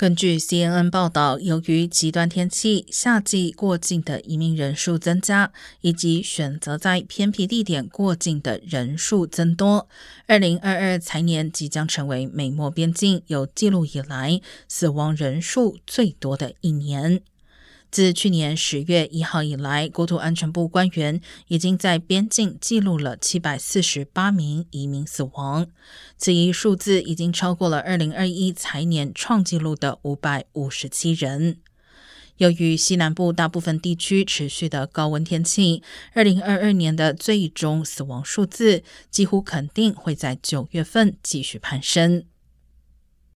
[0.00, 9.86] 根据 CNN 报道，由于极端天气、夏季过境的移民人数增加，以及选择在偏僻地点过境的人数增多，
[10.26, 17.20] 二零二二财年即将成为美墨边境有记录以来死亡人数最多的一年。
[17.90, 25.66] 自去年十月一号以来，国土安全部官员已经在边境记录了七百四十八名移民死亡，
[26.16, 31.58] 此一数字已经超过了二零二一财年创纪录的五百五十七人。
[32.36, 35.82] 由于西南部大部分地区持续的高温天气，
[36.14, 42.24] 二零二二年的最终死亡数字几乎肯定会在九月份继续攀升。